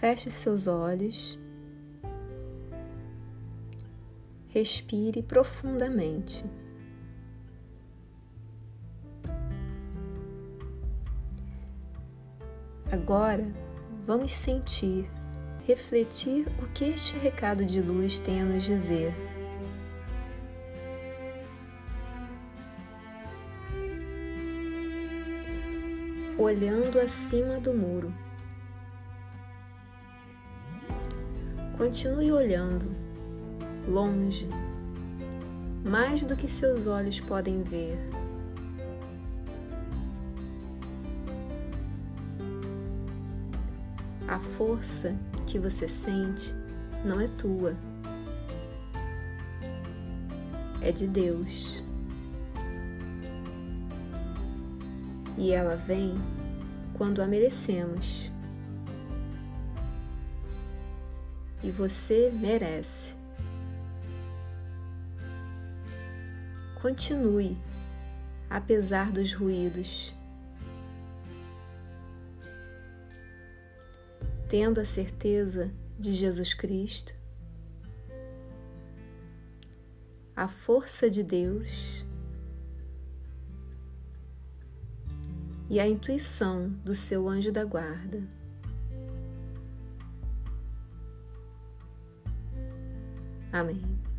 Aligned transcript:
Feche 0.00 0.30
seus 0.30 0.66
olhos. 0.66 1.38
Respire 4.48 5.22
profundamente. 5.22 6.42
Agora 12.90 13.46
vamos 14.06 14.32
sentir, 14.32 15.06
refletir 15.66 16.46
o 16.62 16.66
que 16.72 16.86
este 16.86 17.18
recado 17.18 17.62
de 17.62 17.82
luz 17.82 18.18
tem 18.20 18.40
a 18.40 18.44
nos 18.46 18.64
dizer. 18.64 19.14
Olhando 26.38 26.98
acima 26.98 27.60
do 27.60 27.74
muro. 27.74 28.29
Continue 31.80 32.30
olhando, 32.30 32.94
longe, 33.88 34.46
mais 35.82 36.22
do 36.22 36.36
que 36.36 36.46
seus 36.46 36.86
olhos 36.86 37.20
podem 37.20 37.62
ver. 37.62 37.98
A 44.28 44.38
força 44.58 45.16
que 45.46 45.58
você 45.58 45.88
sente 45.88 46.54
não 47.02 47.18
é 47.18 47.26
tua, 47.26 47.74
é 50.82 50.92
de 50.92 51.06
Deus. 51.06 51.82
E 55.38 55.50
ela 55.50 55.76
vem 55.76 56.14
quando 56.92 57.22
a 57.22 57.26
merecemos. 57.26 58.30
E 61.62 61.70
você 61.70 62.30
merece. 62.32 63.14
Continue, 66.80 67.58
apesar 68.48 69.12
dos 69.12 69.32
ruídos, 69.34 70.14
tendo 74.48 74.80
a 74.80 74.84
certeza 74.84 75.70
de 75.98 76.14
Jesus 76.14 76.54
Cristo, 76.54 77.14
a 80.34 80.48
força 80.48 81.10
de 81.10 81.22
Deus 81.22 82.02
e 85.68 85.78
a 85.78 85.86
intuição 85.86 86.70
do 86.82 86.94
seu 86.94 87.28
anjo 87.28 87.52
da 87.52 87.64
guarda. 87.64 88.39
Amém. 93.52 94.09